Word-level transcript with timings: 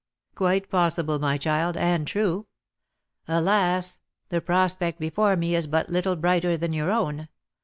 "Quite 0.33 0.67
possible, 0.71 1.19
my 1.19 1.37
child, 1.37 1.77
and 1.77 2.07
true. 2.07 2.47
Alas! 3.27 4.01
the 4.29 4.41
prospect 4.41 4.99
before 4.99 5.35
me 5.35 5.53
is 5.53 5.67
but 5.67 5.89
little 5.91 6.15
brighter 6.15 6.57
than 6.57 6.73
your 6.73 6.89
own. 6.89 7.27